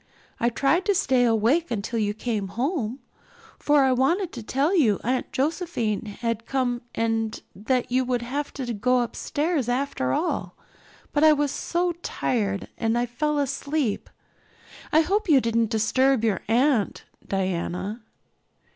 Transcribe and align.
I 0.39 0.49
tried 0.49 0.83
to 0.85 0.95
stay 0.95 1.25
awake 1.25 1.69
until 1.69 1.99
you 1.99 2.15
came 2.15 2.47
home, 2.47 3.01
for 3.59 3.83
I 3.83 3.91
wanted 3.91 4.31
to 4.33 4.41
tell 4.41 4.75
you 4.75 4.99
Aunt 5.03 5.31
Josephine 5.31 6.07
had 6.21 6.47
come 6.47 6.81
and 6.95 7.39
that 7.55 7.91
you 7.91 8.03
would 8.05 8.23
have 8.23 8.51
to 8.53 8.73
go 8.73 9.01
upstairs 9.01 9.69
after 9.69 10.11
all, 10.11 10.55
but 11.13 11.23
I 11.23 11.33
was 11.33 11.51
so 11.51 11.91
tired 12.01 12.67
I 12.79 13.05
fell 13.05 13.37
asleep. 13.37 14.09
I 14.91 15.01
hope 15.01 15.29
you 15.29 15.39
didn't 15.39 15.69
disturb 15.69 16.23
your 16.25 16.41
aunt, 16.47 17.03
Diana." 17.27 18.01